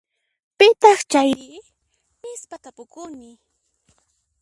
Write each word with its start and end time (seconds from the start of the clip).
Pitaq 0.57 0.99
chayri? 1.11 1.51
Nispa 2.21 2.55
tapukuni. 2.63 3.31